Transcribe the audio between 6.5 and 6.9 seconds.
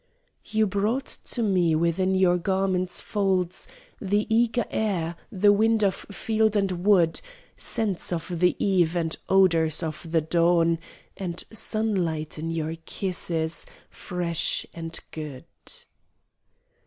and